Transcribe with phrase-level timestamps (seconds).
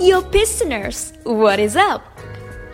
[0.00, 2.00] Yo listeners, what is up?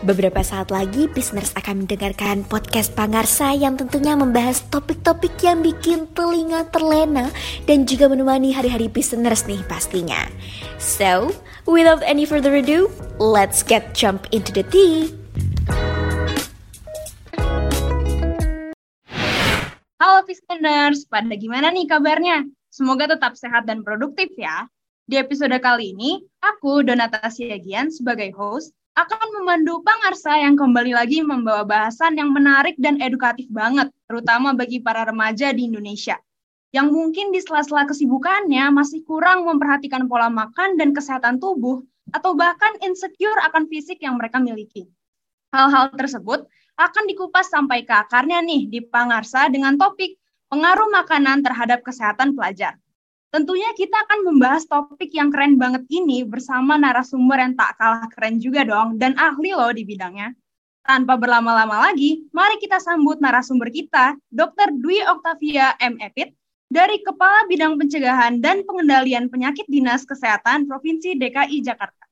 [0.07, 6.71] Beberapa saat lagi, listeners akan mendengarkan podcast Pangarsa yang tentunya membahas topik-topik yang bikin telinga
[6.71, 7.27] terlena
[7.67, 10.31] dan juga menemani hari-hari listeners nih pastinya.
[10.79, 11.35] So,
[11.67, 12.87] without any further ado,
[13.19, 15.11] let's get jump into the tea.
[19.99, 22.47] Halo listeners, pada gimana nih kabarnya?
[22.77, 24.69] Semoga tetap sehat dan produktif ya.
[25.09, 31.25] Di episode kali ini, aku, Donata Siagian, sebagai host, akan memandu Pangarsa yang kembali lagi
[31.25, 36.21] membawa bahasan yang menarik dan edukatif banget, terutama bagi para remaja di Indonesia.
[36.77, 41.81] Yang mungkin di sela-sela kesibukannya masih kurang memperhatikan pola makan dan kesehatan tubuh,
[42.13, 44.85] atau bahkan insecure akan fisik yang mereka miliki.
[45.49, 46.45] Hal-hal tersebut
[46.77, 52.79] akan dikupas sampai ke akarnya nih di Pangarsa dengan topik pengaruh makanan terhadap kesehatan pelajar.
[53.35, 58.39] Tentunya kita akan membahas topik yang keren banget ini bersama narasumber yang tak kalah keren
[58.39, 60.33] juga dong dan ahli loh di bidangnya.
[60.87, 64.71] Tanpa berlama-lama lagi, mari kita sambut narasumber kita, Dr.
[64.79, 65.99] Dwi Oktavia M.
[65.99, 66.31] Epit,
[66.71, 72.07] dari Kepala Bidang Pencegahan dan Pengendalian Penyakit Dinas Kesehatan Provinsi DKI Jakarta.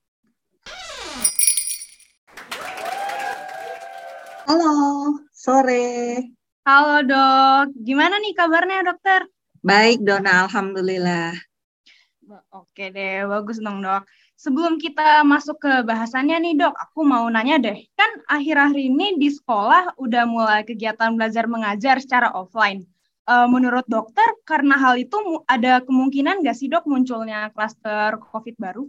[4.51, 4.75] Halo,
[5.31, 6.35] sore.
[6.65, 9.29] Halo dok, gimana nih kabarnya dokter?
[9.61, 11.37] Baik, Dona, Alhamdulillah.
[12.57, 14.09] Oke deh, bagus dong dok.
[14.41, 19.29] Sebelum kita masuk ke bahasannya nih dok, aku mau nanya deh, kan akhir-akhir ini di
[19.29, 22.81] sekolah udah mulai kegiatan belajar mengajar secara offline.
[23.29, 28.89] Uh, menurut dokter, karena hal itu ada kemungkinan nggak sih dok munculnya klaster COVID baru?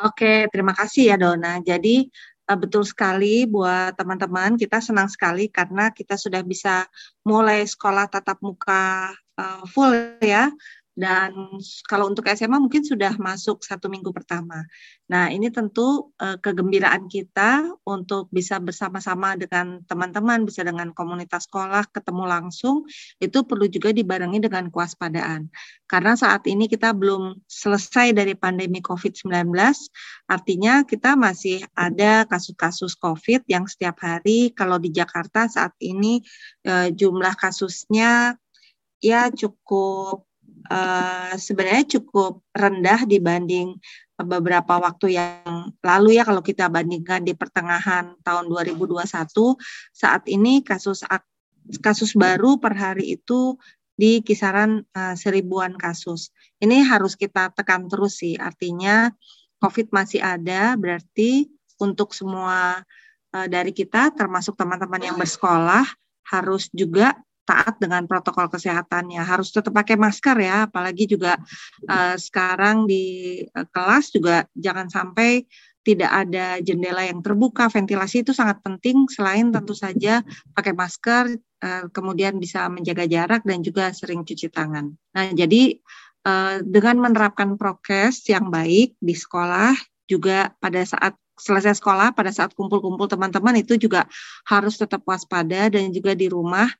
[0.00, 1.60] Oke, terima kasih ya Dona.
[1.60, 2.08] Jadi
[2.56, 6.86] betul sekali buat teman-teman, kita senang sekali karena kita sudah bisa
[7.24, 10.50] mulai sekolah tatap muka uh, full ya.
[10.92, 11.56] Dan
[11.88, 14.60] kalau untuk SMA mungkin sudah masuk satu minggu pertama.
[15.08, 21.88] Nah ini tentu uh, kegembiraan kita untuk bisa bersama-sama dengan teman-teman, bisa dengan komunitas sekolah,
[21.88, 22.84] ketemu langsung,
[23.24, 25.48] itu perlu juga dibarengi dengan kewaspadaan.
[25.88, 29.48] Karena saat ini kita belum selesai dari pandemi COVID-19,
[30.28, 36.20] artinya kita masih ada kasus-kasus COVID yang setiap hari kalau di Jakarta saat ini
[36.68, 38.36] uh, jumlah kasusnya
[39.02, 40.28] ya cukup
[40.68, 43.74] uh, sebenarnya cukup rendah dibanding
[44.22, 49.02] beberapa waktu yang lalu ya kalau kita bandingkan di pertengahan tahun 2021
[49.90, 51.02] saat ini kasus
[51.82, 53.58] kasus baru per hari itu
[53.92, 56.32] di kisaran uh, seribuan kasus.
[56.58, 58.34] Ini harus kita tekan terus sih.
[58.34, 59.12] Artinya
[59.62, 61.46] COVID masih ada, berarti
[61.78, 62.82] untuk semua
[63.36, 65.86] uh, dari kita, termasuk teman-teman yang bersekolah,
[66.34, 67.14] harus juga
[67.52, 69.20] taat dengan protokol kesehatannya.
[69.20, 71.36] Harus tetap pakai masker ya, apalagi juga
[71.92, 75.44] uh, sekarang di uh, kelas juga jangan sampai
[75.82, 80.22] tidak ada jendela yang terbuka, ventilasi itu sangat penting selain tentu saja
[80.56, 84.96] pakai masker, uh, kemudian bisa menjaga jarak dan juga sering cuci tangan.
[85.12, 85.76] Nah, jadi
[86.62, 89.74] dengan menerapkan prokes yang baik di sekolah
[90.06, 94.06] juga pada saat selesai sekolah pada saat kumpul-kumpul teman-teman itu juga
[94.46, 96.70] harus tetap waspada dan juga di rumah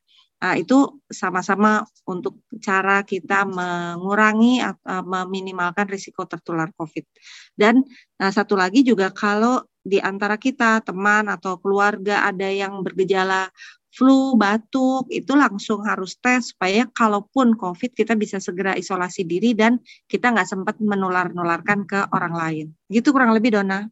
[0.43, 7.07] uh, itu sama-sama untuk cara kita mengurangi atau meminimalkan risiko tertular COVID.
[7.55, 7.87] Dan
[8.19, 13.51] uh, satu lagi juga kalau di antara kita teman atau keluarga ada yang bergejala
[13.93, 19.77] flu, batuk, itu langsung harus tes supaya kalaupun COVID kita bisa segera isolasi diri dan
[20.09, 22.67] kita nggak sempat menular-nularkan ke orang lain.
[22.89, 23.85] Gitu kurang lebih Dona.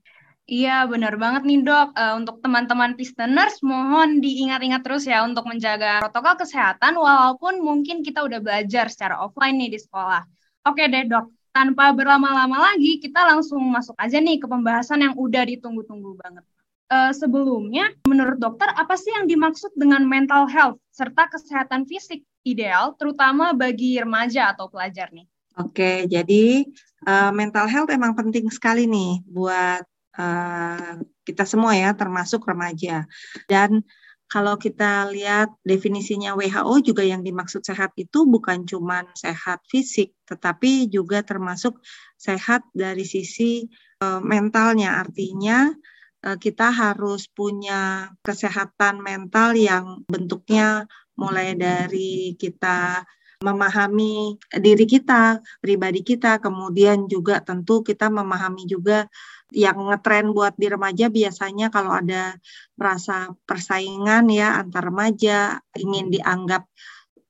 [0.48, 1.94] Iya, benar banget nih dok.
[1.94, 8.24] Uh, untuk teman-teman listeners, mohon diingat-ingat terus ya untuk menjaga protokol kesehatan walaupun mungkin kita
[8.24, 10.26] udah belajar secara offline nih di sekolah.
[10.66, 15.46] Oke deh dok, tanpa berlama-lama lagi, kita langsung masuk aja nih ke pembahasan yang udah
[15.46, 16.44] ditunggu-tunggu banget.
[16.90, 22.98] Uh, sebelumnya, menurut dokter, apa sih yang dimaksud dengan mental health serta kesehatan fisik ideal,
[22.98, 25.30] terutama bagi remaja atau pelajar nih?
[25.58, 26.66] Oke, jadi
[27.06, 29.86] uh, mental health emang penting sekali nih buat
[30.16, 33.06] uh, kita semua ya, termasuk remaja.
[33.46, 33.84] Dan
[34.30, 40.86] kalau kita lihat definisinya WHO juga yang dimaksud sehat itu bukan cuma sehat fisik, tetapi
[40.86, 41.82] juga termasuk
[42.14, 43.66] sehat dari sisi
[43.98, 45.02] uh, mentalnya.
[45.02, 45.74] Artinya
[46.22, 50.86] uh, kita harus punya kesehatan mental yang bentuknya
[51.18, 53.02] mulai dari kita
[53.40, 59.08] memahami diri kita, pribadi kita, kemudian juga tentu kita memahami juga
[59.52, 62.34] yang ngetren buat di remaja biasanya kalau ada
[62.78, 66.66] merasa persaingan ya antar remaja ingin dianggap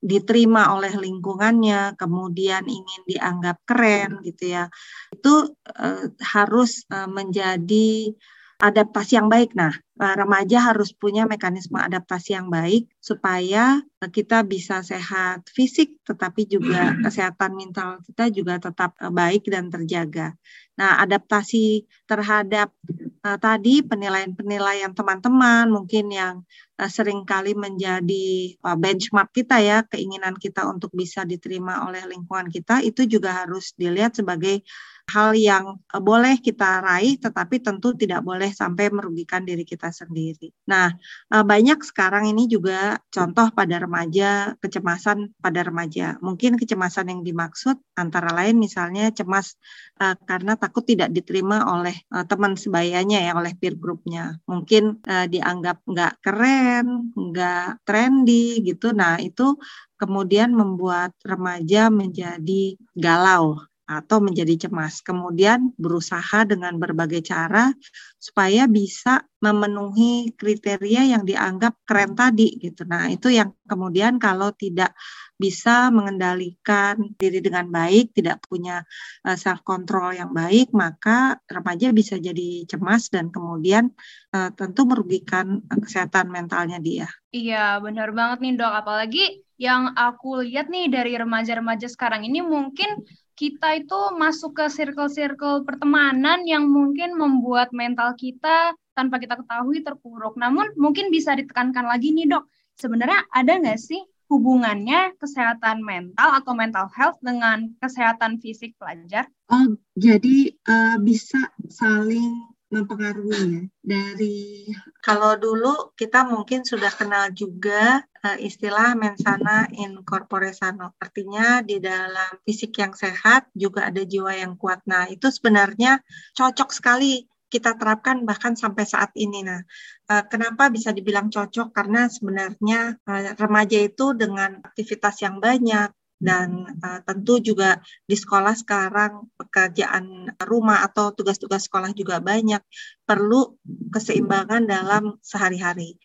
[0.01, 4.65] diterima oleh lingkungannya, kemudian ingin dianggap keren gitu ya,
[5.13, 8.09] itu uh, harus uh, menjadi
[8.57, 9.53] adaptasi yang baik.
[9.53, 16.97] Nah, remaja harus punya mekanisme adaptasi yang baik supaya kita bisa sehat fisik, tetapi juga
[17.05, 20.33] kesehatan mental kita juga tetap eh, baik dan terjaga.
[20.79, 22.73] Nah, adaptasi terhadap
[23.21, 26.35] uh, tadi penilaian-penilaian teman-teman mungkin yang
[26.81, 32.49] uh, sering kali menjadi uh, benchmark kita ya, keinginan kita untuk bisa diterima oleh lingkungan
[32.49, 34.65] kita itu juga harus dilihat sebagai
[35.11, 40.51] hal yang uh, boleh kita raih tetapi tentu tidak boleh sampai merugikan diri kita sendiri.
[40.67, 40.91] Nah,
[41.31, 46.17] uh, banyak sekarang ini juga contoh pada remaja, kecemasan pada remaja.
[46.19, 49.55] Mungkin kecemasan yang dimaksud antara lain misalnya cemas
[49.99, 54.39] uh, karena takut tidak diterima oleh uh, teman sebayanya ya, oleh peer groupnya.
[54.47, 58.95] Mungkin dianggap nggak keren, nggak trendy gitu.
[58.95, 59.59] Nah, itu
[59.99, 63.61] kemudian membuat remaja menjadi galau
[63.91, 65.03] atau menjadi cemas.
[65.03, 67.75] Kemudian berusaha dengan berbagai cara
[68.15, 72.85] supaya bisa memenuhi kriteria yang dianggap keren tadi gitu.
[72.87, 74.93] Nah, itu yang kemudian kalau tidak
[75.41, 78.85] bisa mengendalikan diri dengan baik, tidak punya
[79.25, 83.89] eh, self control yang baik, maka remaja bisa jadi cemas dan kemudian
[84.37, 87.09] uh, tentu merugikan kesehatan mentalnya dia.
[87.33, 88.73] Iya, benar banget nih, Dok.
[88.85, 89.23] Apalagi
[89.61, 93.01] yang aku lihat nih dari remaja-remaja sekarang ini mungkin
[93.41, 100.37] kita itu masuk ke circle-circle pertemanan yang mungkin membuat mental kita tanpa kita ketahui terpuruk.
[100.37, 102.45] Namun mungkin bisa ditekankan lagi nih dok,
[102.77, 103.97] sebenarnya ada nggak sih
[104.29, 109.25] hubungannya kesehatan mental atau mental health dengan kesehatan fisik pelajar?
[109.49, 114.71] Oh, jadi uh, bisa saling mempengaruhi ya dari
[115.03, 121.83] kalau dulu kita mungkin sudah kenal juga uh, istilah mensana in corpore sano artinya di
[121.83, 125.99] dalam fisik yang sehat juga ada jiwa yang kuat nah itu sebenarnya
[126.33, 129.43] cocok sekali kita terapkan bahkan sampai saat ini.
[129.43, 129.59] Nah,
[130.07, 131.75] uh, kenapa bisa dibilang cocok?
[131.75, 135.91] Karena sebenarnya uh, remaja itu dengan aktivitas yang banyak,
[136.21, 142.61] dan uh, tentu juga di sekolah sekarang pekerjaan rumah atau tugas-tugas sekolah juga banyak
[143.03, 143.57] perlu
[143.89, 145.97] keseimbangan dalam sehari-hari.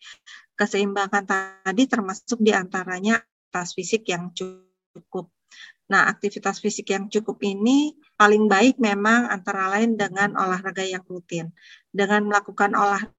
[0.57, 3.21] Keseimbangan tadi termasuk di antaranya
[3.53, 5.29] atas fisik yang cukup.
[5.87, 11.55] Nah, aktivitas fisik yang cukup ini paling baik memang antara lain dengan olahraga yang rutin.
[11.95, 13.16] Dengan melakukan olahraga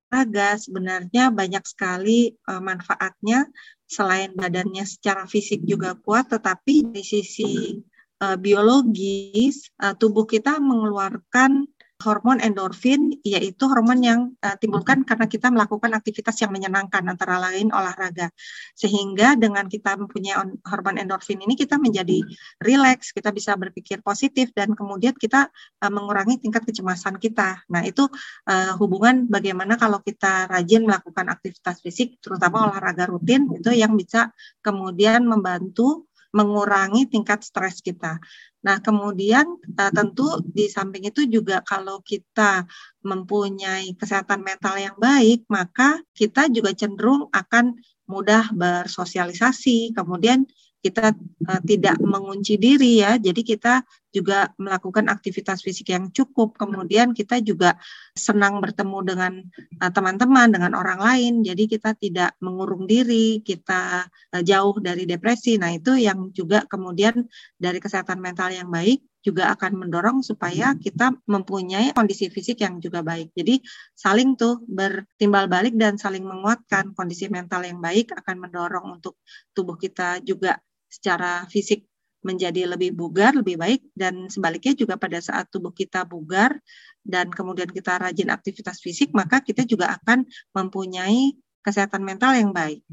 [0.57, 3.47] sebenarnya banyak sekali uh, manfaatnya
[3.87, 7.79] selain badannya secara fisik juga kuat, tetapi di sisi
[8.23, 15.49] uh, biologis uh, tubuh kita mengeluarkan hormon endorfin yaitu hormon yang uh, timbulkan karena kita
[15.49, 18.29] melakukan aktivitas yang menyenangkan antara lain olahraga
[18.77, 22.21] sehingga dengan kita mempunyai hormon endorfin ini kita menjadi
[22.61, 25.49] rileks kita bisa berpikir positif dan kemudian kita
[25.81, 28.05] uh, mengurangi tingkat kecemasan kita nah itu
[28.45, 34.29] uh, hubungan bagaimana kalau kita rajin melakukan aktivitas fisik terutama olahraga rutin itu yang bisa
[34.61, 38.19] kemudian membantu mengurangi tingkat stres kita.
[38.67, 39.47] Nah, kemudian
[39.79, 42.67] uh, tentu di samping itu juga kalau kita
[42.99, 47.79] mempunyai kesehatan mental yang baik, maka kita juga cenderung akan
[48.11, 50.43] mudah bersosialisasi, kemudian
[50.83, 51.15] kita
[51.47, 53.15] uh, tidak mengunci diri ya.
[53.15, 56.55] Jadi kita juga melakukan aktivitas fisik yang cukup.
[56.55, 57.75] Kemudian kita juga
[58.15, 59.33] senang bertemu dengan
[59.81, 61.33] eh, teman-teman, dengan orang lain.
[61.43, 65.59] Jadi kita tidak mengurung diri, kita uh, jauh dari depresi.
[65.59, 67.25] Nah, itu yang juga kemudian
[67.57, 73.03] dari kesehatan mental yang baik juga akan mendorong supaya kita mempunyai kondisi fisik yang juga
[73.03, 73.35] baik.
[73.35, 73.59] Jadi
[73.91, 79.19] saling tuh bertimbal balik dan saling menguatkan kondisi mental yang baik akan mendorong untuk
[79.51, 80.55] tubuh kita juga
[80.87, 81.83] secara fisik
[82.25, 86.57] menjadi lebih bugar, lebih baik, dan sebaliknya juga pada saat tubuh kita bugar
[87.05, 92.83] dan kemudian kita rajin aktivitas fisik, maka kita juga akan mempunyai kesehatan mental yang baik.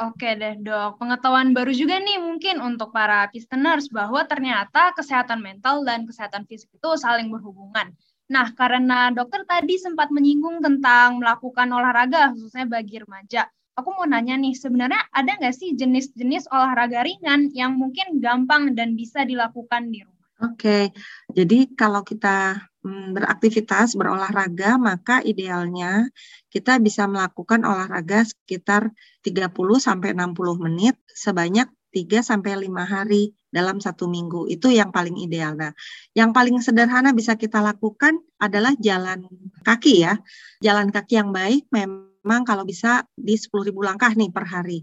[0.00, 5.84] Oke deh dok, pengetahuan baru juga nih mungkin untuk para listeners bahwa ternyata kesehatan mental
[5.84, 7.92] dan kesehatan fisik itu saling berhubungan.
[8.32, 13.44] Nah, karena dokter tadi sempat menyinggung tentang melakukan olahraga, khususnya bagi remaja
[13.76, 18.94] aku mau nanya nih, sebenarnya ada nggak sih jenis-jenis olahraga ringan yang mungkin gampang dan
[18.98, 20.22] bisa dilakukan di rumah?
[20.42, 20.90] Oke,
[21.30, 26.10] jadi kalau kita mm, beraktivitas, berolahraga, maka idealnya
[26.50, 28.90] kita bisa melakukan olahraga sekitar
[29.22, 34.50] 30 sampai 60 menit sebanyak 3 sampai 5 hari dalam satu minggu.
[34.50, 35.54] Itu yang paling ideal.
[35.54, 35.70] Nah,
[36.16, 39.28] yang paling sederhana bisa kita lakukan adalah jalan
[39.62, 40.18] kaki ya.
[40.58, 44.82] Jalan kaki yang baik memang memang kalau bisa di 10.000 langkah nih per hari.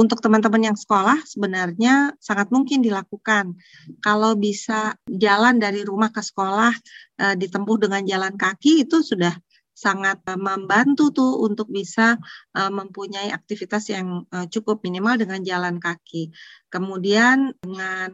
[0.00, 3.52] untuk teman-teman yang sekolah sebenarnya sangat mungkin dilakukan.
[4.00, 6.72] Kalau bisa jalan dari rumah ke sekolah
[7.20, 9.36] e, ditempuh dengan jalan kaki itu sudah
[9.76, 12.16] sangat e, membantu tuh untuk bisa
[12.52, 16.32] e, mempunyai aktivitas yang e, cukup minimal dengan jalan kaki.
[16.72, 18.12] Kemudian dengan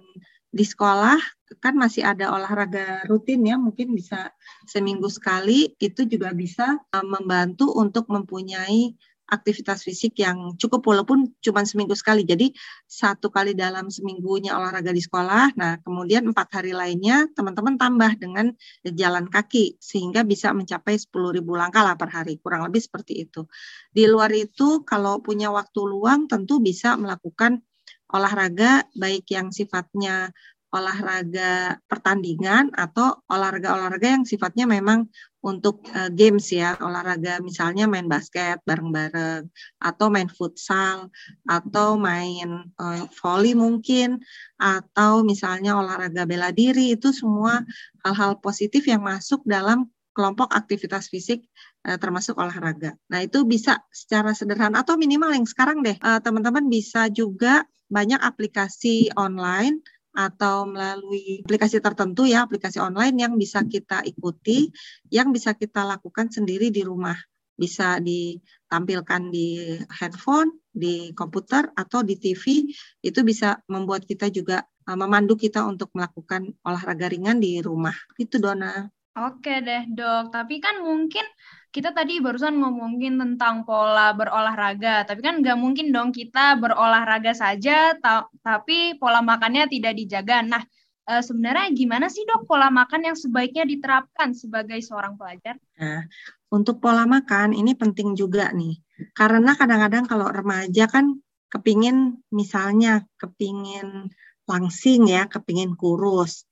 [0.57, 1.21] di sekolah
[1.61, 4.33] kan masih ada olahraga rutin ya, mungkin bisa
[4.67, 8.97] seminggu sekali itu juga bisa membantu untuk mempunyai
[9.27, 12.23] aktivitas fisik yang cukup walaupun cuma seminggu sekali.
[12.23, 12.55] Jadi
[12.87, 15.59] satu kali dalam seminggunya olahraga di sekolah.
[15.59, 18.55] Nah kemudian empat hari lainnya teman-teman tambah dengan
[18.87, 22.39] jalan kaki sehingga bisa mencapai 10.000 langkah lah per hari.
[22.39, 23.51] Kurang lebih seperti itu.
[23.91, 27.67] Di luar itu kalau punya waktu luang tentu bisa melakukan
[28.13, 30.31] olahraga baik yang sifatnya
[30.75, 35.07] olahraga pertandingan atau olahraga-olahraga yang sifatnya memang
[35.47, 39.47] untuk uh, games ya, olahraga misalnya main basket bareng-bareng
[39.79, 41.09] atau main futsal
[41.47, 44.19] atau main uh, volley mungkin
[44.59, 47.63] atau misalnya olahraga bela diri itu semua
[48.03, 51.47] hal-hal positif yang masuk dalam kelompok aktivitas fisik
[51.87, 52.99] uh, termasuk olahraga.
[53.07, 55.95] Nah, itu bisa secara sederhana atau minimal yang sekarang deh
[56.27, 59.83] teman-teman bisa juga banyak aplikasi online
[60.17, 64.73] atau melalui aplikasi tertentu ya, aplikasi online yang bisa kita ikuti,
[65.13, 67.15] yang bisa kita lakukan sendiri di rumah.
[67.57, 72.69] Bisa ditampilkan di handphone, di komputer, atau di TV,
[73.05, 77.97] itu bisa membuat kita juga uh, memandu kita untuk melakukan olahraga ringan di rumah.
[78.17, 78.89] Itu Dona.
[79.17, 81.25] Oke deh dok, tapi kan mungkin
[81.73, 87.97] kita tadi barusan ngomongin tentang pola berolahraga, tapi kan nggak mungkin dong kita berolahraga saja,
[87.97, 90.45] ta tapi pola makannya tidak dijaga.
[90.45, 90.61] Nah,
[91.09, 95.57] e, sebenarnya gimana sih dok pola makan yang sebaiknya diterapkan sebagai seorang pelajar?
[95.81, 96.05] Nah,
[96.53, 98.81] untuk pola makan ini penting juga nih,
[99.17, 101.17] karena kadang-kadang kalau remaja kan
[101.49, 104.13] kepingin misalnya kepingin
[104.49, 106.46] langsing ya, kepingin kurus,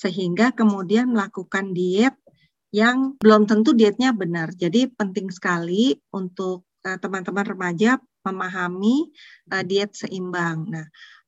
[0.00, 2.16] sehingga kemudian melakukan diet
[2.72, 4.56] yang belum tentu dietnya benar.
[4.56, 7.90] Jadi penting sekali untuk eh, teman-teman uh, remaja
[8.24, 9.12] memahami
[9.52, 10.72] uh, diet seimbang.
[10.72, 10.86] Nah,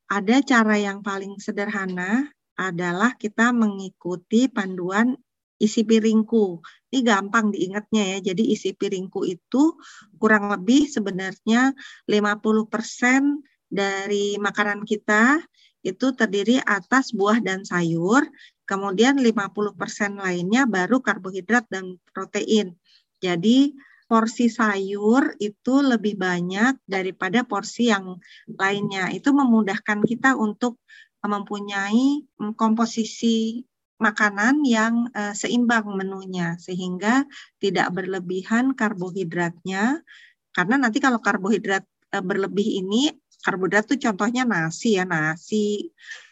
[0.09, 5.19] ada cara yang paling sederhana adalah kita mengikuti panduan
[5.61, 6.62] isi piringku.
[6.91, 8.33] Ini gampang diingatnya ya.
[8.33, 9.76] Jadi isi piringku itu
[10.17, 11.76] kurang lebih sebenarnya
[12.09, 15.41] 50% dari makanan kita
[15.83, 18.27] itu terdiri atas buah dan sayur,
[18.73, 22.73] Kemudian 50% lainnya baru karbohidrat dan protein.
[23.21, 23.77] Jadi
[24.09, 28.17] porsi sayur itu lebih banyak daripada porsi yang
[28.49, 29.12] lainnya.
[29.12, 30.81] Itu memudahkan kita untuk
[31.21, 33.61] mempunyai mm, komposisi
[34.01, 37.23] makanan yang uh, seimbang menunya sehingga
[37.62, 40.03] tidak berlebihan karbohidratnya
[40.51, 45.91] karena nanti kalau karbohidrat uh, berlebih ini karbohidrat tuh contohnya nasi ya nasi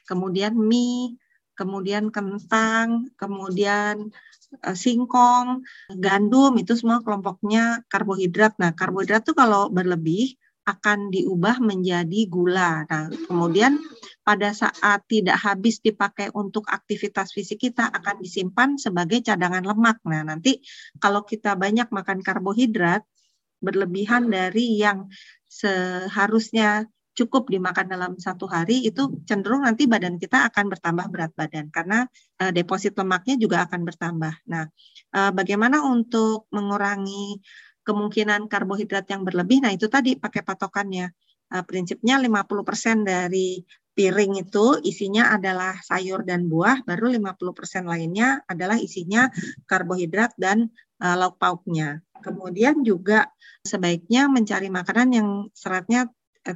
[0.09, 1.19] kemudian mie
[1.61, 4.09] kemudian kentang, kemudian
[4.65, 5.61] uh, singkong,
[6.01, 8.57] gandum itu semua kelompoknya karbohidrat.
[8.57, 12.89] Nah, karbohidrat itu kalau berlebih akan diubah menjadi gula.
[12.89, 13.77] Nah, kemudian
[14.25, 20.01] pada saat tidak habis dipakai untuk aktivitas fisik kita akan disimpan sebagai cadangan lemak.
[20.09, 20.65] Nah, nanti
[20.97, 23.05] kalau kita banyak makan karbohidrat
[23.61, 25.13] berlebihan dari yang
[25.45, 26.89] seharusnya
[27.21, 32.09] cukup dimakan dalam satu hari itu cenderung nanti badan kita akan bertambah berat badan karena
[32.41, 34.35] uh, deposit lemaknya juga akan bertambah.
[34.49, 34.65] Nah,
[35.13, 37.45] uh, bagaimana untuk mengurangi
[37.85, 39.61] kemungkinan karbohidrat yang berlebih?
[39.61, 41.13] Nah, itu tadi pakai patokannya.
[41.53, 43.61] Uh, prinsipnya 50% dari
[43.93, 49.29] piring itu isinya adalah sayur dan buah, baru 50% lainnya adalah isinya
[49.69, 50.73] karbohidrat dan
[51.05, 52.01] uh, lauk pauknya.
[52.25, 53.29] Kemudian juga
[53.61, 56.09] sebaiknya mencari makanan yang seratnya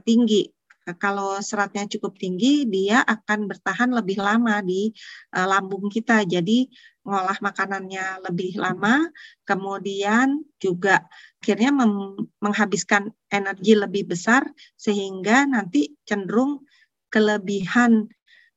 [0.04, 0.53] tinggi
[1.00, 4.92] kalau seratnya cukup tinggi, dia akan bertahan lebih lama di
[5.32, 6.28] uh, lambung kita.
[6.28, 6.68] Jadi
[7.04, 9.08] ngolah makanannya lebih lama,
[9.48, 11.04] kemudian juga
[11.40, 11.72] akhirnya
[12.40, 14.44] menghabiskan energi lebih besar
[14.76, 16.64] sehingga nanti cenderung
[17.12, 18.08] kelebihan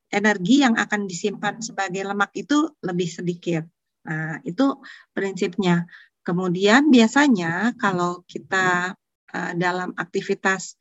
[0.08, 3.64] energi yang akan disimpan sebagai lemak itu lebih sedikit.
[4.08, 4.80] Nah, itu
[5.12, 5.84] prinsipnya.
[6.24, 8.96] Kemudian biasanya kalau kita
[9.32, 10.76] uh, dalam aktivitas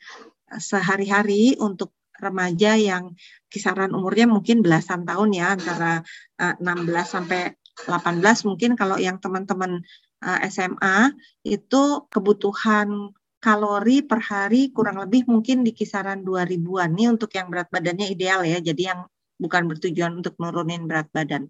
[0.56, 3.14] sehari-hari untuk remaja yang
[3.48, 6.02] kisaran umurnya mungkin belasan tahun ya antara
[6.42, 7.42] uh, eh, 16 sampai
[7.86, 9.86] 18 mungkin kalau yang teman-teman
[10.26, 11.14] uh, eh, SMA
[11.46, 16.90] itu kebutuhan kalori per hari kurang lebih mungkin di kisaran 2000-an.
[16.98, 18.58] Ini untuk yang berat badannya ideal ya.
[18.58, 19.06] Jadi yang
[19.38, 21.46] bukan bertujuan untuk nurunin berat badan.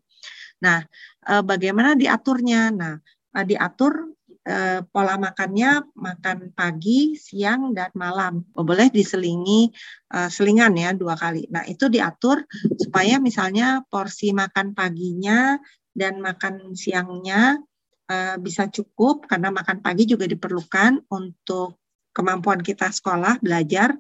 [0.59, 0.83] Nah,
[1.31, 2.75] uh, bagaimana diaturnya?
[2.75, 2.99] Nah,
[3.47, 4.16] diatur
[4.47, 8.47] eh, pola makannya makan pagi, siang, dan malam.
[8.55, 9.67] Boleh diselingi
[10.15, 11.51] eh, selingan ya dua kali.
[11.51, 12.47] Nah itu diatur
[12.79, 15.59] supaya misalnya porsi makan paginya
[15.91, 17.59] dan makan siangnya
[18.07, 21.83] eh, bisa cukup karena makan pagi juga diperlukan untuk
[22.15, 23.93] kemampuan kita sekolah belajar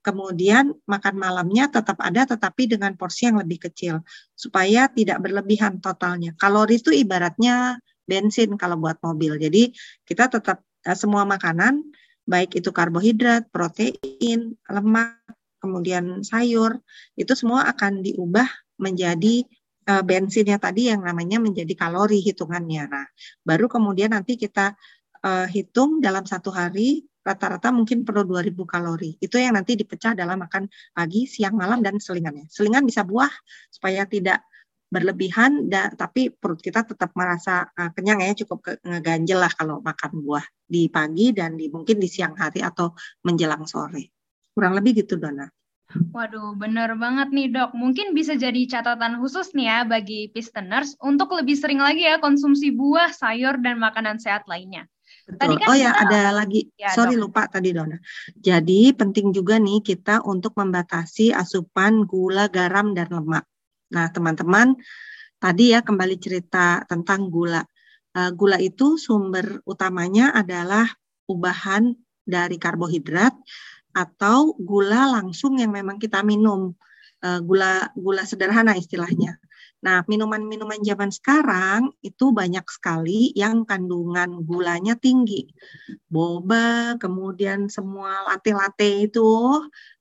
[0.00, 4.00] Kemudian makan malamnya tetap ada tetapi dengan porsi yang lebih kecil
[4.32, 6.32] supaya tidak berlebihan totalnya.
[6.40, 7.76] Kalori itu ibaratnya
[8.10, 9.38] bensin kalau buat mobil.
[9.38, 9.70] Jadi
[10.02, 11.86] kita tetap eh, semua makanan
[12.26, 15.18] baik itu karbohidrat, protein, lemak,
[15.62, 16.78] kemudian sayur
[17.14, 18.46] itu semua akan diubah
[18.80, 19.44] menjadi
[19.90, 22.84] uh, bensinnya tadi yang namanya menjadi kalori hitungannya.
[22.88, 23.06] Nah,
[23.44, 24.72] baru kemudian nanti kita
[25.26, 29.10] uh, hitung dalam satu hari rata-rata mungkin perlu 2000 kalori.
[29.20, 30.64] Itu yang nanti dipecah dalam makan
[30.96, 32.48] pagi, siang, malam, dan selingannya.
[32.48, 33.30] Selingan bisa buah
[33.68, 34.40] supaya tidak
[34.90, 39.78] berlebihan, da, tapi perut kita tetap merasa uh, kenyang ya, cukup ke, ngeganjel lah kalau
[39.78, 42.92] makan buah di pagi dan di mungkin di siang hari atau
[43.22, 44.10] menjelang sore.
[44.50, 45.46] Kurang lebih gitu, Dona.
[45.90, 47.74] Waduh, bener banget nih dok.
[47.74, 52.70] Mungkin bisa jadi catatan khusus nih ya bagi pistoners untuk lebih sering lagi ya konsumsi
[52.70, 54.86] buah, sayur, dan makanan sehat lainnya.
[55.26, 56.70] Tadi kan oh ya, ada lagi.
[56.78, 57.30] Ya, Sorry dok.
[57.30, 57.98] lupa tadi Dona.
[58.38, 63.49] Jadi penting juga nih kita untuk membatasi asupan gula, garam dan lemak.
[63.90, 64.78] Nah, teman-teman,
[65.42, 67.62] tadi ya kembali cerita tentang gula.
[68.10, 70.86] Uh, gula itu sumber utamanya adalah
[71.30, 71.94] ubahan
[72.26, 73.34] dari karbohidrat
[73.94, 76.74] atau gula langsung yang memang kita minum.
[77.20, 79.36] Uh, gula gula sederhana istilahnya.
[79.80, 85.48] Nah, minuman-minuman zaman sekarang itu banyak sekali yang kandungan gulanya tinggi.
[86.04, 89.32] Boba, kemudian semua latte-latte itu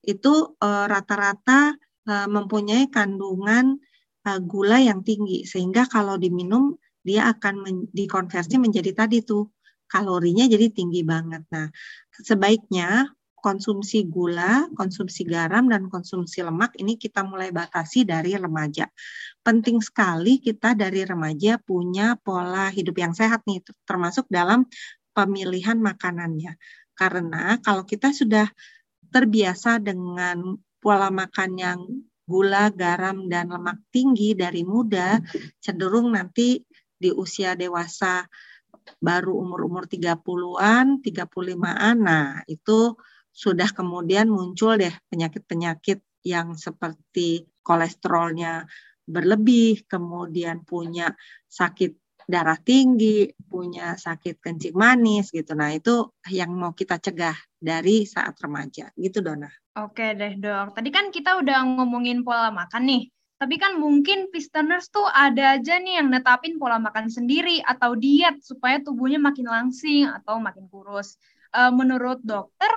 [0.03, 3.77] itu eh, rata-rata uh, mempunyai kandungan
[4.25, 6.75] uh, gula yang tinggi sehingga kalau diminum
[7.05, 9.49] dia akan men dikonversi menjadi tadi tuh
[9.89, 11.47] kalorinya jadi tinggi banget.
[11.49, 11.67] Nah,
[12.13, 18.85] sebaiknya konsumsi gula, konsumsi garam, dan konsumsi lemak ini kita mulai batasi dari remaja.
[19.41, 24.67] Penting sekali kita dari remaja punya pola hidup yang sehat nih, termasuk dalam
[25.15, 26.59] pemilihan makanannya.
[26.93, 28.45] Karena kalau kita sudah
[29.09, 31.79] terbiasa dengan pola makan yang
[32.29, 35.17] gula, garam, dan lemak tinggi dari muda,
[35.57, 36.61] cenderung nanti
[36.93, 38.29] di usia dewasa
[39.01, 42.93] baru umur-umur 30-an, 35-an, nah itu
[43.33, 48.69] sudah kemudian muncul deh penyakit-penyakit yang seperti kolesterolnya
[49.09, 51.17] berlebih, kemudian punya
[51.49, 51.97] sakit
[52.29, 55.57] darah tinggi, punya sakit kencing manis gitu.
[55.57, 58.93] Nah, itu yang mau kita cegah dari saat remaja.
[58.93, 59.49] Gitu, Dona.
[59.81, 60.77] Oke deh, Dok.
[60.77, 63.03] Tadi kan kita udah ngomongin pola makan nih.
[63.39, 68.43] Tapi kan mungkin pistoners tuh ada aja nih yang netapin pola makan sendiri atau diet
[68.43, 71.15] supaya tubuhnya makin langsing atau makin kurus.
[71.55, 72.67] Uh, menurut dokter,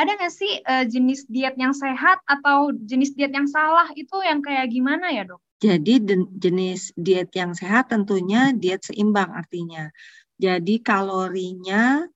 [0.00, 4.40] ada nggak sih uh, jenis diet yang sehat atau jenis diet yang salah itu yang
[4.40, 5.44] kayak gimana ya dok?
[5.58, 5.98] Jadi
[6.38, 9.90] jenis diet yang sehat tentunya diet seimbang artinya.
[10.38, 12.06] Jadi kalorinya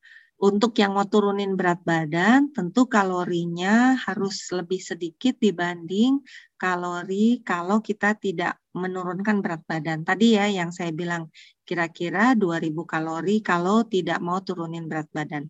[0.42, 6.18] untuk yang mau turunin berat badan, tentu kalorinya harus lebih sedikit dibanding
[6.58, 10.02] kalori kalau kita tidak menurunkan berat badan.
[10.02, 11.30] Tadi ya yang saya bilang
[11.62, 15.46] kira-kira 2000 kalori kalau tidak mau turunin berat badan.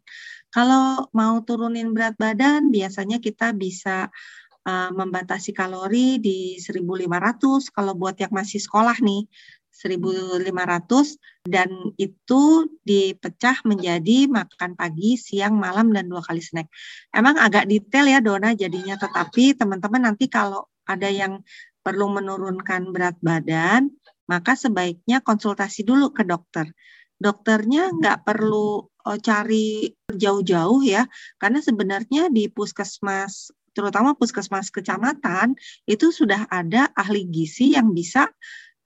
[0.53, 4.13] Kalau mau turunin berat badan, biasanya kita bisa
[4.67, 9.27] uh, membatasi kalori di 1.500 kalau buat yang masih sekolah nih
[9.73, 10.45] 1.500
[11.49, 12.43] dan itu
[12.85, 16.69] dipecah menjadi makan pagi, siang, malam dan dua kali snack.
[17.11, 21.41] Emang agak detail ya Dona jadinya, tetapi teman-teman nanti kalau ada yang
[21.81, 23.91] perlu menurunkan berat badan,
[24.29, 26.69] maka sebaiknya konsultasi dulu ke dokter
[27.23, 31.07] dokternya nggak perlu uh, cari jauh-jauh ya,
[31.39, 35.57] karena sebenarnya di puskesmas, terutama puskesmas kecamatan,
[35.89, 38.29] itu sudah ada ahli gizi yang bisa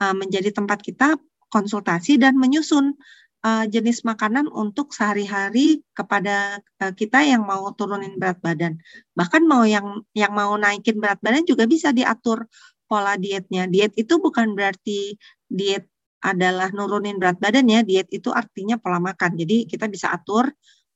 [0.02, 1.18] uh, menjadi tempat kita
[1.50, 2.98] konsultasi dan menyusun
[3.46, 8.78] uh, jenis makanan untuk sehari-hari kepada uh, kita yang mau turunin berat badan.
[9.14, 12.50] Bahkan mau yang yang mau naikin berat badan juga bisa diatur
[12.86, 13.66] pola dietnya.
[13.66, 15.90] Diet itu bukan berarti diet
[16.22, 17.86] adalah nurunin berat badan ya.
[17.86, 19.38] Diet itu artinya pola makan.
[19.38, 20.50] Jadi kita bisa atur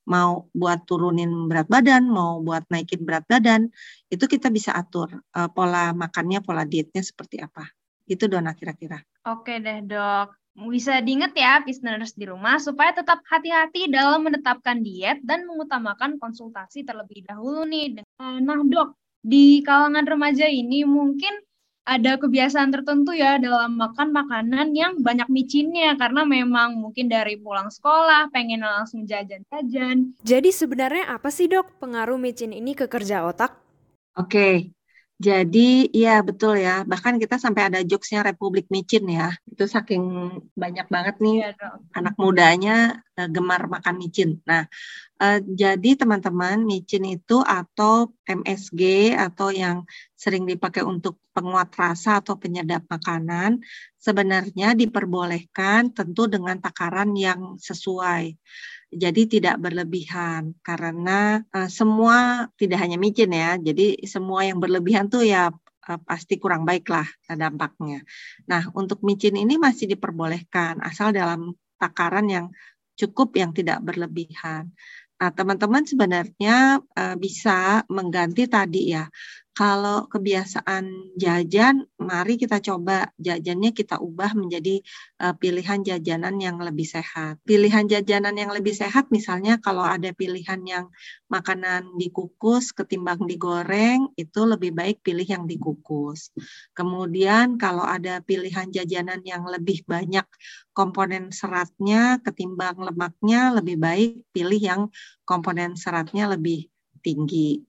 [0.06, 3.68] mau buat turunin berat badan, mau buat naikin berat badan,
[4.08, 7.68] itu kita bisa atur uh, pola makannya, pola dietnya seperti apa.
[8.08, 8.98] Itu Dona kira-kira.
[9.28, 10.34] Oke deh dok.
[10.60, 16.82] Bisa diingat ya listeners di rumah supaya tetap hati-hati dalam menetapkan diet dan mengutamakan konsultasi
[16.82, 18.02] terlebih dahulu nih.
[18.18, 21.32] Nah dok, di kalangan remaja ini mungkin
[21.84, 27.72] ada kebiasaan tertentu ya dalam makan makanan yang banyak micinnya karena memang mungkin dari pulang
[27.72, 30.14] sekolah pengen langsung jajan-jajan.
[30.20, 33.56] Jadi sebenarnya apa sih dok pengaruh micin ini ke kerja otak?
[34.18, 34.74] Oke,
[35.20, 36.80] jadi iya betul ya.
[36.88, 39.36] Bahkan kita sampai ada jokesnya Republik Micin ya.
[39.44, 40.04] Itu saking
[40.56, 41.52] banyak banget nih ya,
[41.92, 44.40] anak mudanya uh, gemar makan micin.
[44.48, 44.64] Nah,
[45.20, 49.84] uh, jadi teman-teman micin itu atau MSG atau yang
[50.16, 53.60] sering dipakai untuk penguat rasa atau penyedap makanan
[54.00, 58.40] sebenarnya diperbolehkan tentu dengan takaran yang sesuai.
[58.90, 63.54] Jadi tidak berlebihan karena uh, semua tidak hanya micin ya.
[63.54, 65.54] Jadi semua yang berlebihan tuh ya
[65.86, 68.02] uh, pasti kurang baik lah dampaknya.
[68.50, 72.46] Nah, untuk micin ini masih diperbolehkan asal dalam takaran yang
[72.98, 74.74] cukup yang tidak berlebihan.
[75.20, 79.04] Nah, teman-teman sebenarnya uh, bisa mengganti tadi ya
[79.60, 84.80] kalau kebiasaan jajan, mari kita coba jajannya kita ubah menjadi
[85.20, 87.36] uh, pilihan jajanan yang lebih sehat.
[87.44, 90.88] Pilihan jajanan yang lebih sehat misalnya kalau ada pilihan yang
[91.28, 96.32] makanan dikukus ketimbang digoreng, itu lebih baik pilih yang dikukus.
[96.72, 100.24] Kemudian kalau ada pilihan jajanan yang lebih banyak
[100.72, 104.82] komponen seratnya ketimbang lemaknya, lebih baik pilih yang
[105.28, 106.64] komponen seratnya lebih
[107.04, 107.60] tinggi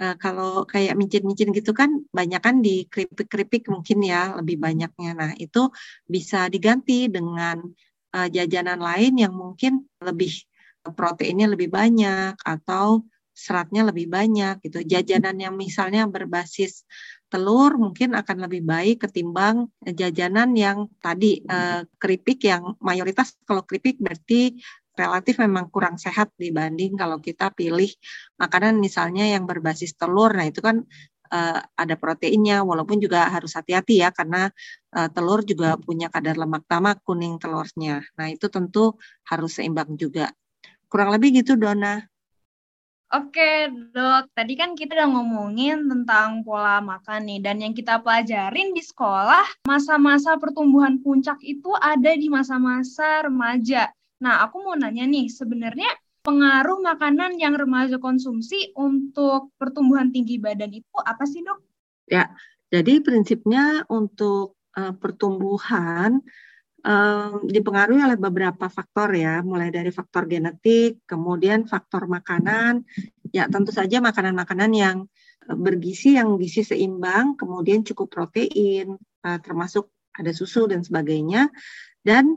[0.00, 5.10] uh, kalau kayak micin-micin gitu kan banyak kan di keripik-keripik mungkin ya lebih banyaknya.
[5.16, 5.72] Nah itu
[6.06, 7.64] bisa diganti dengan
[8.16, 10.32] uh, jajanan lain yang mungkin lebih
[10.86, 13.02] proteinnya lebih banyak atau
[13.36, 14.80] seratnya lebih banyak gitu.
[14.80, 16.88] Jajanan yang misalnya berbasis
[17.26, 23.98] telur mungkin akan lebih baik ketimbang jajanan yang tadi uh, keripik yang mayoritas kalau keripik
[23.98, 24.56] berarti
[24.96, 27.88] relatif memang kurang sehat dibanding kalau kita pilih
[28.40, 30.32] makanan misalnya yang berbasis telur.
[30.32, 30.82] Nah, itu kan
[31.30, 34.50] uh, ada proteinnya walaupun juga harus hati-hati ya karena
[34.96, 38.02] uh, telur juga punya kadar lemak tamak kuning telurnya.
[38.18, 38.96] Nah, itu tentu
[39.28, 40.32] harus seimbang juga.
[40.88, 42.02] Kurang lebih gitu Dona.
[43.06, 48.74] Oke dok, tadi kan kita udah ngomongin tentang pola makan nih dan yang kita pelajarin
[48.74, 53.94] di sekolah masa-masa pertumbuhan puncak itu ada di masa-masa remaja.
[54.22, 55.88] Nah, aku mau nanya nih, sebenarnya
[56.24, 61.58] pengaruh makanan yang remaja konsumsi untuk pertumbuhan tinggi badan itu apa sih, Dok?
[62.10, 62.32] Ya,
[62.72, 66.18] jadi prinsipnya untuk uh, pertumbuhan
[66.82, 72.82] um, dipengaruhi oleh beberapa faktor ya, mulai dari faktor genetik, kemudian faktor makanan,
[73.30, 74.96] ya tentu saja makanan-makanan yang
[75.46, 81.52] bergizi, yang gizi seimbang, kemudian cukup protein, uh, termasuk ada susu dan sebagainya,
[82.02, 82.34] dan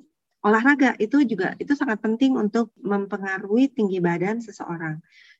[0.49, 4.97] olahraga itu juga itu sangat penting untuk mempengaruhi tinggi badan seseorang.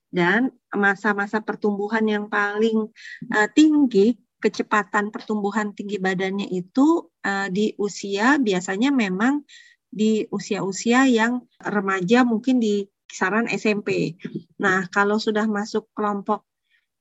[0.10, 2.89] Dan masa-masa pertumbuhan yang paling
[3.34, 9.43] uh, tinggi kecepatan pertumbuhan tinggi badannya itu uh, di usia biasanya memang
[9.89, 14.15] di usia-usia yang remaja mungkin di kisaran SMP.
[14.62, 16.45] Nah, kalau sudah masuk kelompok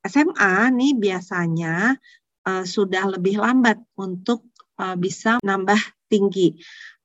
[0.03, 1.97] SMA nih biasanya
[2.49, 4.49] uh, sudah lebih lambat untuk
[4.81, 6.57] uh, bisa nambah tinggi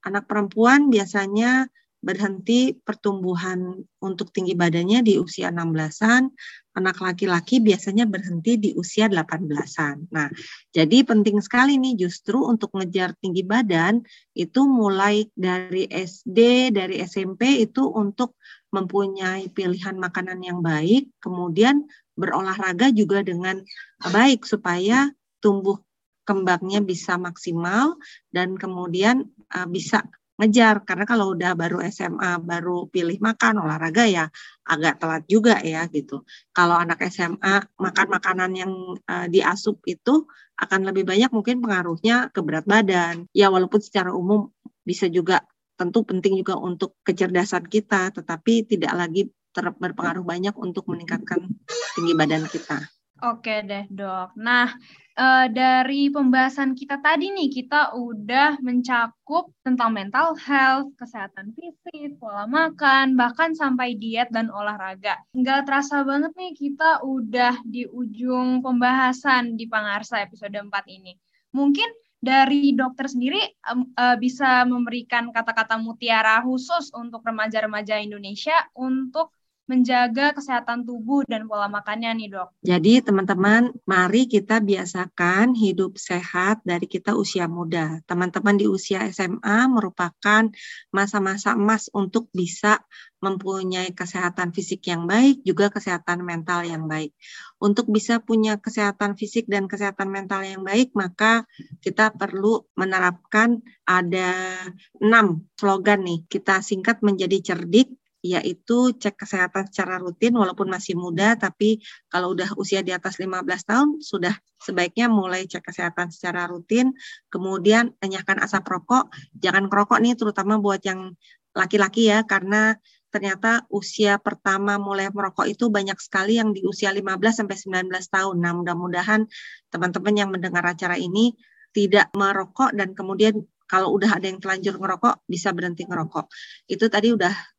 [0.04, 1.68] anak perempuan biasanya
[2.04, 6.28] berhenti pertumbuhan untuk tinggi badannya di usia 16-an,
[6.76, 10.12] anak laki-laki biasanya berhenti di usia 18-an.
[10.12, 10.28] Nah,
[10.76, 14.04] jadi penting sekali nih justru untuk ngejar tinggi badan
[14.36, 18.36] itu mulai dari SD, dari SMP itu untuk
[18.76, 21.88] mempunyai pilihan makanan yang baik, kemudian
[22.20, 23.64] berolahraga juga dengan
[24.04, 25.08] baik supaya
[25.40, 25.80] tumbuh
[26.24, 28.00] kembangnya bisa maksimal
[28.32, 34.26] dan kemudian uh, bisa ngejar karena kalau udah baru SMA baru pilih makan olahraga ya
[34.66, 36.26] agak telat juga ya gitu.
[36.50, 38.74] Kalau anak SMA makan makanan yang
[39.06, 40.26] uh, diasup itu
[40.58, 43.30] akan lebih banyak mungkin pengaruhnya ke berat badan.
[43.30, 44.50] Ya walaupun secara umum
[44.82, 45.46] bisa juga
[45.78, 51.46] tentu penting juga untuk kecerdasan kita tetapi tidak lagi berpengaruh banyak untuk meningkatkan
[51.94, 52.82] tinggi badan kita.
[53.24, 54.36] Oke deh dok.
[54.36, 54.68] Nah
[55.16, 62.44] uh, dari pembahasan kita tadi nih, kita udah mencakup tentang mental health, kesehatan fisik, pola
[62.50, 65.24] makan, bahkan sampai diet dan olahraga.
[65.40, 71.16] Nggak terasa banget nih kita udah di ujung pembahasan di Pangarsa episode 4 ini.
[71.56, 71.88] Mungkin
[72.24, 80.84] dari dokter sendiri uh, bisa memberikan kata-kata mutiara khusus untuk remaja-remaja Indonesia untuk menjaga kesehatan
[80.84, 82.50] tubuh dan pola makannya nih dok.
[82.60, 88.04] Jadi teman-teman, mari kita biasakan hidup sehat dari kita usia muda.
[88.04, 90.52] Teman-teman di usia SMA merupakan
[90.92, 92.84] masa-masa emas untuk bisa
[93.24, 97.16] mempunyai kesehatan fisik yang baik, juga kesehatan mental yang baik.
[97.56, 101.48] Untuk bisa punya kesehatan fisik dan kesehatan mental yang baik, maka
[101.80, 104.60] kita perlu menerapkan ada
[105.00, 106.28] enam slogan nih.
[106.28, 112.56] Kita singkat menjadi cerdik, yaitu cek kesehatan secara rutin walaupun masih muda tapi kalau udah
[112.56, 114.32] usia di atas 15 tahun sudah
[114.64, 116.96] sebaiknya mulai cek kesehatan secara rutin
[117.28, 121.20] kemudian enyahkan asap rokok jangan kerokok nih terutama buat yang
[121.52, 122.80] laki-laki ya karena
[123.14, 128.42] ternyata usia pertama mulai merokok itu banyak sekali yang di usia 15 sampai 19 tahun.
[128.42, 129.30] Nah, mudah-mudahan
[129.70, 131.38] teman-teman yang mendengar acara ini
[131.70, 136.26] tidak merokok dan kemudian kalau udah ada yang telanjur ngerokok bisa berhenti ngerokok.
[136.66, 137.53] Itu tadi udah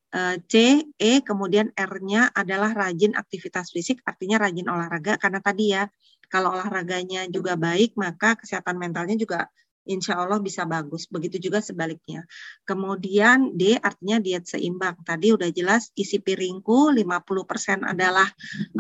[0.46, 5.90] C, E, kemudian R-nya adalah rajin aktivitas fisik, artinya rajin olahraga, karena tadi ya,
[6.30, 9.50] kalau olahraganya juga baik, maka kesehatan mentalnya juga
[9.84, 11.06] insya Allah bisa bagus.
[11.08, 12.24] Begitu juga sebaliknya.
[12.64, 14.96] Kemudian D artinya diet seimbang.
[15.04, 18.28] Tadi udah jelas isi piringku 50% adalah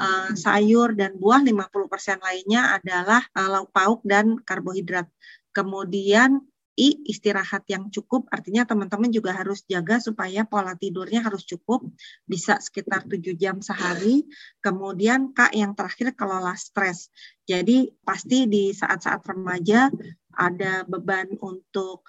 [0.00, 5.06] uh, sayur dan buah, 50% lainnya adalah uh, lauk pauk dan karbohidrat.
[5.54, 6.42] Kemudian
[6.74, 11.86] I istirahat yang cukup artinya teman-teman juga harus jaga supaya pola tidurnya harus cukup
[12.26, 14.26] bisa sekitar 7 jam sehari.
[14.58, 17.14] Kemudian Kak yang terakhir kelola stres.
[17.46, 19.86] Jadi pasti di saat-saat remaja
[20.34, 22.06] ada beban untuk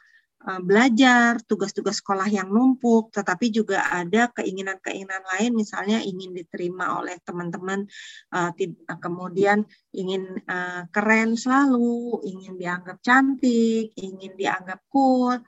[0.61, 7.89] belajar, tugas-tugas sekolah yang numpuk, tetapi juga ada keinginan-keinginan lain, misalnya ingin diterima oleh teman-teman,
[8.29, 8.53] uh,
[9.01, 10.37] kemudian ingin
[10.93, 15.39] keren selalu, ingin dianggap cantik, ingin dianggap cool,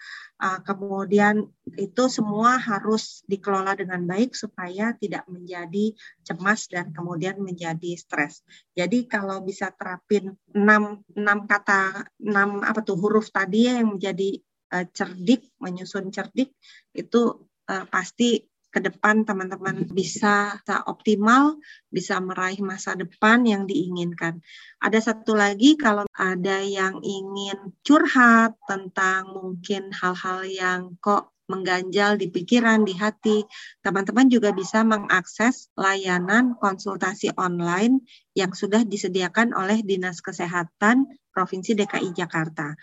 [0.64, 8.46] kemudian itu semua harus dikelola dengan baik supaya tidak menjadi cemas dan kemudian menjadi stres.
[8.78, 14.38] Jadi kalau bisa terapin enam enam kata enam apa tuh huruf tadi ya yang menjadi
[14.74, 16.54] uh, cerdik, menyusun cerdik
[16.94, 21.58] itu uh, pasti ke depan teman-teman bisa optimal,
[21.90, 24.44] bisa meraih masa depan yang diinginkan.
[24.78, 32.28] Ada satu lagi kalau ada yang ingin curhat tentang mungkin hal-hal yang kok mengganjal di
[32.28, 33.48] pikiran, di hati,
[33.80, 38.04] teman-teman juga bisa mengakses layanan konsultasi online
[38.36, 42.76] yang sudah disediakan oleh Dinas Kesehatan Provinsi DKI Jakarta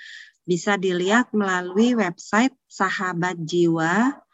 [0.45, 4.25] bisa dilihat melalui website sahabat jiwa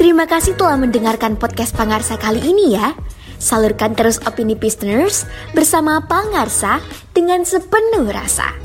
[0.00, 2.96] Terima kasih telah mendengarkan podcast Pangarsa kali ini ya.
[3.36, 6.80] Salurkan terus opini listeners bersama Pangarsa
[7.12, 8.56] dengan sepenuh rasa.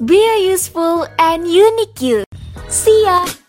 [0.00, 2.24] Be a useful and unique you.
[2.68, 3.43] See ya!